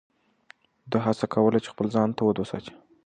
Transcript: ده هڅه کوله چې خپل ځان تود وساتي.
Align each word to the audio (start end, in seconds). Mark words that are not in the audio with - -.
ده 0.91 0.97
هڅه 1.05 1.25
کوله 1.33 1.59
چې 1.63 1.69
خپل 1.73 1.87
ځان 1.95 2.09
تود 2.17 2.35
وساتي. 2.39 2.73